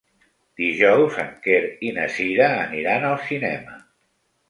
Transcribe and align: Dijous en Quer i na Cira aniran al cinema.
Dijous 0.61 1.19
en 1.25 1.29
Quer 1.45 1.61
i 1.89 1.93
na 2.01 2.09
Cira 2.17 2.51
aniran 2.65 3.09
al 3.15 3.23
cinema. 3.31 3.83